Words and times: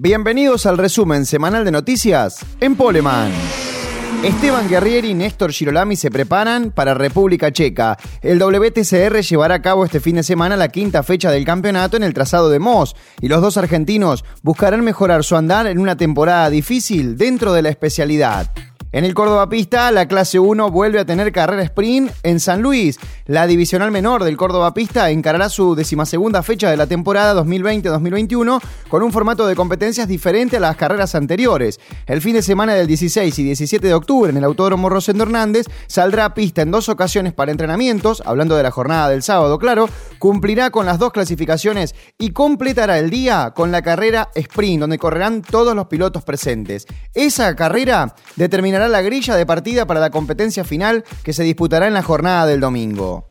Bienvenidos 0.00 0.64
al 0.66 0.78
resumen 0.78 1.26
semanal 1.26 1.64
de 1.64 1.72
noticias 1.72 2.46
en 2.60 2.76
Poleman. 2.76 3.32
Esteban 4.22 4.68
Guerrieri 4.68 5.08
y 5.08 5.14
Néstor 5.14 5.50
Girolami 5.50 5.96
se 5.96 6.08
preparan 6.08 6.70
para 6.70 6.94
República 6.94 7.50
Checa. 7.50 7.98
El 8.22 8.38
WTCR 8.38 9.20
llevará 9.22 9.56
a 9.56 9.62
cabo 9.62 9.84
este 9.84 9.98
fin 9.98 10.14
de 10.14 10.22
semana 10.22 10.56
la 10.56 10.68
quinta 10.68 11.02
fecha 11.02 11.32
del 11.32 11.44
campeonato 11.44 11.96
en 11.96 12.04
el 12.04 12.14
trazado 12.14 12.48
de 12.48 12.60
Moss 12.60 12.94
y 13.20 13.26
los 13.26 13.42
dos 13.42 13.56
argentinos 13.56 14.24
buscarán 14.42 14.84
mejorar 14.84 15.24
su 15.24 15.34
andar 15.34 15.66
en 15.66 15.80
una 15.80 15.96
temporada 15.96 16.48
difícil 16.48 17.16
dentro 17.16 17.52
de 17.52 17.62
la 17.62 17.70
especialidad. 17.70 18.52
En 18.90 19.04
el 19.04 19.12
Córdoba 19.12 19.50
Pista, 19.50 19.90
la 19.90 20.08
clase 20.08 20.38
1 20.38 20.70
vuelve 20.70 20.98
a 20.98 21.04
tener 21.04 21.30
carrera 21.30 21.62
sprint 21.62 22.10
en 22.22 22.40
San 22.40 22.62
Luis. 22.62 22.98
La 23.26 23.46
divisional 23.46 23.90
menor 23.90 24.24
del 24.24 24.38
Córdoba 24.38 24.72
Pista 24.72 25.10
encarará 25.10 25.50
su 25.50 25.74
decimasegunda 25.74 26.42
fecha 26.42 26.70
de 26.70 26.78
la 26.78 26.86
temporada 26.86 27.38
2020-2021 27.44 28.62
con 28.88 29.02
un 29.02 29.12
formato 29.12 29.46
de 29.46 29.54
competencias 29.54 30.08
diferente 30.08 30.56
a 30.56 30.60
las 30.60 30.76
carreras 30.76 31.14
anteriores. 31.14 31.78
El 32.06 32.22
fin 32.22 32.32
de 32.32 32.40
semana 32.40 32.72
del 32.72 32.86
16 32.86 33.38
y 33.38 33.44
17 33.44 33.86
de 33.86 33.92
octubre 33.92 34.30
en 34.30 34.38
el 34.38 34.44
Autódromo 34.44 34.88
Rosendo 34.88 35.24
Hernández 35.24 35.66
saldrá 35.86 36.24
a 36.24 36.32
pista 36.32 36.62
en 36.62 36.70
dos 36.70 36.88
ocasiones 36.88 37.34
para 37.34 37.52
entrenamientos, 37.52 38.22
hablando 38.24 38.56
de 38.56 38.62
la 38.62 38.70
jornada 38.70 39.10
del 39.10 39.22
sábado, 39.22 39.58
claro, 39.58 39.90
cumplirá 40.18 40.70
con 40.70 40.86
las 40.86 40.98
dos 40.98 41.12
clasificaciones 41.12 41.94
y 42.16 42.30
completará 42.30 42.98
el 42.98 43.10
día 43.10 43.52
con 43.54 43.70
la 43.70 43.82
carrera 43.82 44.30
sprint, 44.34 44.80
donde 44.80 44.96
correrán 44.96 45.42
todos 45.42 45.76
los 45.76 45.88
pilotos 45.88 46.24
presentes. 46.24 46.86
Esa 47.12 47.54
carrera 47.54 48.14
determinará 48.36 48.77
la 48.86 49.02
grilla 49.02 49.34
de 49.34 49.46
partida 49.46 49.86
para 49.86 49.98
la 49.98 50.10
competencia 50.10 50.62
final 50.62 51.04
que 51.24 51.32
se 51.32 51.42
disputará 51.42 51.88
en 51.88 51.94
la 51.94 52.02
jornada 52.02 52.46
del 52.46 52.60
domingo. 52.60 53.28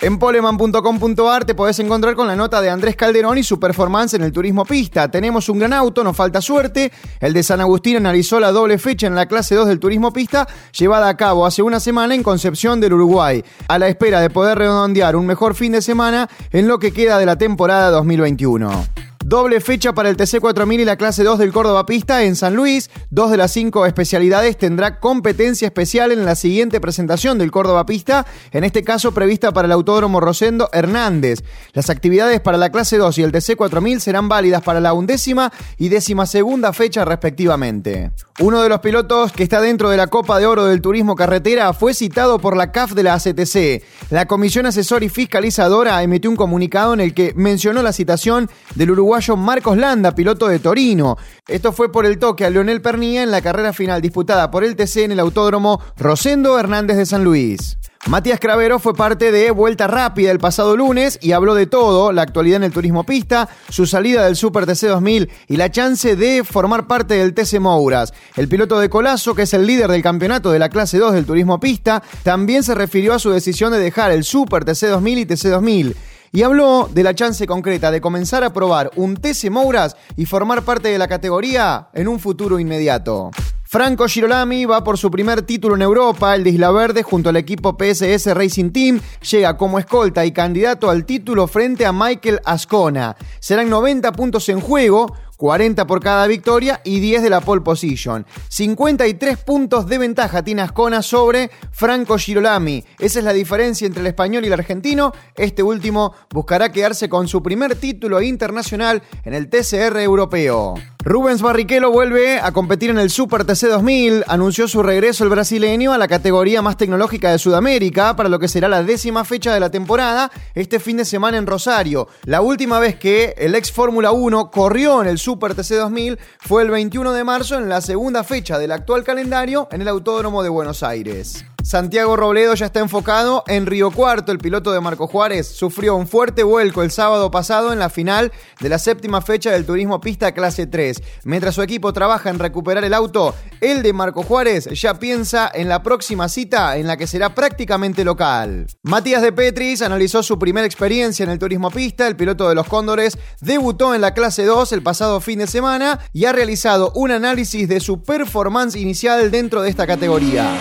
En 0.00 0.20
poleman.com.ar 0.20 1.44
te 1.44 1.56
podés 1.56 1.80
encontrar 1.80 2.14
con 2.14 2.28
la 2.28 2.36
nota 2.36 2.60
de 2.60 2.70
Andrés 2.70 2.94
Calderón 2.94 3.36
y 3.36 3.42
su 3.42 3.58
performance 3.58 4.14
en 4.14 4.22
el 4.22 4.30
turismo 4.30 4.64
pista. 4.64 5.10
Tenemos 5.10 5.48
un 5.48 5.58
gran 5.58 5.72
auto, 5.72 6.04
nos 6.04 6.16
falta 6.16 6.40
suerte. 6.40 6.92
El 7.18 7.32
de 7.32 7.42
San 7.42 7.60
Agustín 7.60 7.96
analizó 7.96 8.38
la 8.38 8.52
doble 8.52 8.78
fecha 8.78 9.08
en 9.08 9.16
la 9.16 9.26
clase 9.26 9.56
2 9.56 9.66
del 9.66 9.80
turismo 9.80 10.12
pista, 10.12 10.46
llevada 10.70 11.08
a 11.08 11.16
cabo 11.16 11.44
hace 11.44 11.62
una 11.62 11.80
semana 11.80 12.14
en 12.14 12.22
Concepción 12.22 12.80
del 12.80 12.92
Uruguay, 12.92 13.42
a 13.66 13.78
la 13.80 13.88
espera 13.88 14.20
de 14.20 14.30
poder 14.30 14.58
redondear 14.58 15.16
un 15.16 15.26
mejor 15.26 15.56
fin 15.56 15.72
de 15.72 15.82
semana 15.82 16.28
en 16.52 16.68
lo 16.68 16.78
que 16.78 16.92
queda 16.92 17.18
de 17.18 17.26
la 17.26 17.36
temporada 17.36 17.90
2021. 17.90 19.07
Doble 19.28 19.60
fecha 19.60 19.92
para 19.92 20.08
el 20.08 20.16
TC4000 20.16 20.80
y 20.80 20.84
la 20.86 20.96
clase 20.96 21.22
2 21.22 21.38
del 21.38 21.52
Córdoba 21.52 21.84
Pista 21.84 22.24
en 22.24 22.34
San 22.34 22.56
Luis. 22.56 22.88
Dos 23.10 23.30
de 23.30 23.36
las 23.36 23.52
cinco 23.52 23.84
especialidades 23.84 24.56
tendrá 24.56 25.00
competencia 25.00 25.66
especial 25.66 26.12
en 26.12 26.24
la 26.24 26.34
siguiente 26.34 26.80
presentación 26.80 27.36
del 27.36 27.50
Córdoba 27.50 27.84
Pista, 27.84 28.24
en 28.52 28.64
este 28.64 28.82
caso 28.82 29.12
prevista 29.12 29.52
para 29.52 29.66
el 29.66 29.72
Autódromo 29.72 30.20
Rosendo 30.20 30.70
Hernández. 30.72 31.44
Las 31.74 31.90
actividades 31.90 32.40
para 32.40 32.56
la 32.56 32.72
clase 32.72 32.96
2 32.96 33.18
y 33.18 33.22
el 33.22 33.32
TC4000 33.32 33.98
serán 33.98 34.30
válidas 34.30 34.62
para 34.62 34.80
la 34.80 34.94
undécima 34.94 35.52
y 35.76 35.90
décima 35.90 36.24
segunda 36.24 36.72
fecha 36.72 37.04
respectivamente. 37.04 38.12
Uno 38.40 38.62
de 38.62 38.70
los 38.70 38.80
pilotos 38.80 39.32
que 39.32 39.42
está 39.42 39.60
dentro 39.60 39.90
de 39.90 39.98
la 39.98 40.06
Copa 40.06 40.38
de 40.38 40.46
Oro 40.46 40.64
del 40.64 40.80
Turismo 40.80 41.16
Carretera 41.16 41.74
fue 41.74 41.92
citado 41.92 42.38
por 42.38 42.56
la 42.56 42.72
CAF 42.72 42.92
de 42.92 43.02
la 43.02 43.14
ACTC. 43.14 43.84
La 44.08 44.24
Comisión 44.24 44.64
Asesor 44.64 45.02
y 45.02 45.10
Fiscalizadora 45.10 46.02
emitió 46.02 46.30
un 46.30 46.36
comunicado 46.36 46.94
en 46.94 47.00
el 47.00 47.12
que 47.12 47.34
mencionó 47.36 47.82
la 47.82 47.92
citación 47.92 48.48
del 48.74 48.92
Marcos 49.18 49.76
Landa, 49.76 50.14
piloto 50.14 50.46
de 50.46 50.60
Torino. 50.60 51.16
Esto 51.48 51.72
fue 51.72 51.90
por 51.90 52.06
el 52.06 52.18
toque 52.18 52.44
a 52.44 52.50
Leonel 52.50 52.80
Pernía 52.80 53.24
en 53.24 53.32
la 53.32 53.42
carrera 53.42 53.72
final 53.72 54.00
disputada 54.00 54.50
por 54.50 54.62
el 54.62 54.76
TC 54.76 54.98
en 54.98 55.12
el 55.12 55.18
Autódromo 55.20 55.80
Rosendo 55.96 56.56
Hernández 56.58 56.96
de 56.96 57.04
San 57.04 57.24
Luis. 57.24 57.78
Matías 58.06 58.38
Cravero 58.38 58.78
fue 58.78 58.94
parte 58.94 59.32
de 59.32 59.50
Vuelta 59.50 59.88
Rápida 59.88 60.30
el 60.30 60.38
pasado 60.38 60.76
lunes 60.76 61.18
y 61.20 61.32
habló 61.32 61.54
de 61.56 61.66
todo, 61.66 62.12
la 62.12 62.22
actualidad 62.22 62.58
en 62.58 62.62
el 62.62 62.72
turismo 62.72 63.04
pista, 63.04 63.48
su 63.68 63.86
salida 63.86 64.24
del 64.24 64.36
Super 64.36 64.66
TC 64.66 64.86
2000 64.86 65.28
y 65.48 65.56
la 65.56 65.70
chance 65.72 66.14
de 66.14 66.44
formar 66.44 66.86
parte 66.86 67.14
del 67.14 67.34
TC 67.34 67.58
Mouras. 67.58 68.14
El 68.36 68.48
piloto 68.48 68.78
de 68.78 68.88
Colazo, 68.88 69.34
que 69.34 69.42
es 69.42 69.52
el 69.52 69.66
líder 69.66 69.90
del 69.90 70.02
campeonato 70.02 70.52
de 70.52 70.60
la 70.60 70.68
clase 70.68 70.96
2 70.96 71.12
del 71.12 71.26
turismo 71.26 71.58
pista, 71.58 72.02
también 72.22 72.62
se 72.62 72.76
refirió 72.76 73.14
a 73.14 73.18
su 73.18 73.30
decisión 73.30 73.72
de 73.72 73.80
dejar 73.80 74.12
el 74.12 74.22
Super 74.22 74.64
TC 74.64 74.86
2000 74.86 75.18
y 75.18 75.26
TC 75.26 75.48
2000 75.48 75.96
y 76.32 76.42
habló 76.42 76.88
de 76.92 77.02
la 77.02 77.14
chance 77.14 77.46
concreta 77.46 77.90
de 77.90 78.00
comenzar 78.00 78.44
a 78.44 78.52
probar 78.52 78.90
un 78.96 79.16
TC 79.16 79.50
Mouras 79.50 79.96
y 80.16 80.26
formar 80.26 80.62
parte 80.62 80.88
de 80.88 80.98
la 80.98 81.08
categoría 81.08 81.88
en 81.94 82.08
un 82.08 82.20
futuro 82.20 82.58
inmediato. 82.58 83.30
Franco 83.70 84.08
Girolami 84.08 84.64
va 84.64 84.82
por 84.82 84.96
su 84.96 85.10
primer 85.10 85.42
título 85.42 85.74
en 85.74 85.82
Europa, 85.82 86.34
el 86.34 86.42
de 86.42 86.48
Isla 86.48 86.70
Verde, 86.70 87.02
junto 87.02 87.28
al 87.28 87.36
equipo 87.36 87.76
PSS 87.78 88.34
Racing 88.34 88.70
Team. 88.70 88.98
Llega 89.30 89.58
como 89.58 89.78
escolta 89.78 90.24
y 90.24 90.32
candidato 90.32 90.88
al 90.88 91.04
título 91.04 91.46
frente 91.46 91.84
a 91.84 91.92
Michael 91.92 92.40
Ascona. 92.46 93.14
Serán 93.40 93.68
90 93.68 94.10
puntos 94.12 94.48
en 94.48 94.60
juego, 94.60 95.14
40 95.38 95.86
por 95.86 96.00
cada 96.00 96.26
victoria 96.26 96.82
y 96.84 97.00
10 97.00 97.22
de 97.22 97.30
la 97.30 97.40
pole 97.40 97.62
position. 97.62 98.26
53 98.48 99.38
puntos 99.38 99.86
de 99.86 99.96
ventaja 99.96 100.42
tiene 100.42 100.62
Ascona 100.62 101.00
sobre 101.00 101.50
Franco 101.70 102.18
Girolami. 102.18 102.84
Esa 102.98 103.20
es 103.20 103.24
la 103.24 103.32
diferencia 103.32 103.86
entre 103.86 104.00
el 104.00 104.08
español 104.08 104.44
y 104.44 104.48
el 104.48 104.52
argentino. 104.52 105.12
Este 105.36 105.62
último 105.62 106.12
buscará 106.30 106.72
quedarse 106.72 107.08
con 107.08 107.28
su 107.28 107.42
primer 107.42 107.76
título 107.76 108.20
internacional 108.20 109.02
en 109.24 109.32
el 109.32 109.48
TCR 109.48 109.96
europeo. 110.00 110.74
Rubens 111.08 111.40
Barrichello 111.40 111.90
vuelve 111.90 112.38
a 112.38 112.52
competir 112.52 112.90
en 112.90 112.98
el 112.98 113.08
Super 113.08 113.46
TC 113.46 113.68
2000. 113.68 114.24
Anunció 114.28 114.68
su 114.68 114.82
regreso 114.82 115.24
el 115.24 115.30
brasileño 115.30 115.94
a 115.94 115.96
la 115.96 116.06
categoría 116.06 116.60
más 116.60 116.76
tecnológica 116.76 117.30
de 117.30 117.38
Sudamérica 117.38 118.14
para 118.14 118.28
lo 118.28 118.38
que 118.38 118.46
será 118.46 118.68
la 118.68 118.82
décima 118.82 119.24
fecha 119.24 119.54
de 119.54 119.58
la 119.58 119.70
temporada 119.70 120.30
este 120.54 120.78
fin 120.78 120.98
de 120.98 121.06
semana 121.06 121.38
en 121.38 121.46
Rosario. 121.46 122.08
La 122.26 122.42
última 122.42 122.78
vez 122.78 122.96
que 122.96 123.34
el 123.38 123.54
ex 123.54 123.72
Fórmula 123.72 124.12
1 124.12 124.50
corrió 124.50 125.00
en 125.00 125.08
el 125.08 125.18
Super 125.18 125.54
TC 125.54 125.76
2000 125.76 126.18
fue 126.40 126.62
el 126.62 126.68
21 126.68 127.14
de 127.14 127.24
marzo 127.24 127.56
en 127.56 127.70
la 127.70 127.80
segunda 127.80 128.22
fecha 128.22 128.58
del 128.58 128.72
actual 128.72 129.02
calendario 129.02 129.66
en 129.72 129.80
el 129.80 129.88
Autódromo 129.88 130.42
de 130.42 130.50
Buenos 130.50 130.82
Aires. 130.82 131.42
Santiago 131.68 132.16
Robledo 132.16 132.54
ya 132.54 132.64
está 132.64 132.80
enfocado 132.80 133.44
en 133.46 133.66
Río 133.66 133.90
Cuarto. 133.90 134.32
El 134.32 134.38
piloto 134.38 134.72
de 134.72 134.80
Marco 134.80 135.06
Juárez 135.06 135.46
sufrió 135.48 135.96
un 135.96 136.08
fuerte 136.08 136.42
vuelco 136.42 136.82
el 136.82 136.90
sábado 136.90 137.30
pasado 137.30 137.74
en 137.74 137.78
la 137.78 137.90
final 137.90 138.32
de 138.58 138.70
la 138.70 138.78
séptima 138.78 139.20
fecha 139.20 139.50
del 139.50 139.66
Turismo 139.66 140.00
Pista 140.00 140.32
Clase 140.32 140.66
3. 140.66 141.02
Mientras 141.24 141.54
su 141.54 141.60
equipo 141.60 141.92
trabaja 141.92 142.30
en 142.30 142.38
recuperar 142.38 142.84
el 142.84 142.94
auto, 142.94 143.34
el 143.60 143.82
de 143.82 143.92
Marco 143.92 144.22
Juárez 144.22 144.64
ya 144.72 144.98
piensa 144.98 145.50
en 145.52 145.68
la 145.68 145.82
próxima 145.82 146.30
cita 146.30 146.78
en 146.78 146.86
la 146.86 146.96
que 146.96 147.06
será 147.06 147.34
prácticamente 147.34 148.02
local. 148.02 148.66
Matías 148.82 149.20
de 149.20 149.32
Petris 149.32 149.82
analizó 149.82 150.22
su 150.22 150.38
primera 150.38 150.66
experiencia 150.66 151.24
en 151.24 151.28
el 151.28 151.38
Turismo 151.38 151.70
Pista. 151.70 152.08
El 152.08 152.16
piloto 152.16 152.48
de 152.48 152.54
los 152.54 152.66
Cóndores 152.66 153.18
debutó 153.42 153.94
en 153.94 154.00
la 154.00 154.14
Clase 154.14 154.46
2 154.46 154.72
el 154.72 154.82
pasado 154.82 155.20
fin 155.20 155.40
de 155.40 155.46
semana 155.46 156.00
y 156.14 156.24
ha 156.24 156.32
realizado 156.32 156.92
un 156.94 157.10
análisis 157.10 157.68
de 157.68 157.80
su 157.80 158.02
performance 158.02 158.74
inicial 158.74 159.30
dentro 159.30 159.60
de 159.60 159.68
esta 159.68 159.86
categoría. 159.86 160.56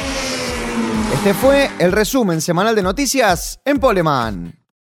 Este 1.17 1.33
fue 1.33 1.71
el 1.79 1.91
resumen 1.91 2.41
semanal 2.41 2.75
de 2.75 2.83
noticias 2.83 3.59
en 3.65 3.79
Poleman. 3.79 4.66